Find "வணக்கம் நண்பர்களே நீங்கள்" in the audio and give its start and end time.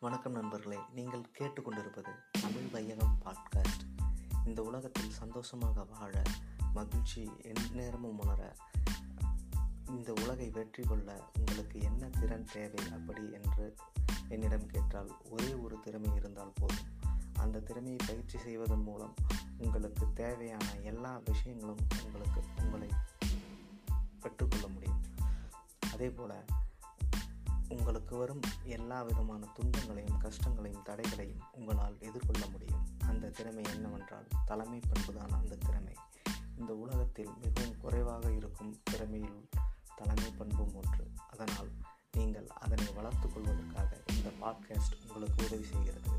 0.00-1.24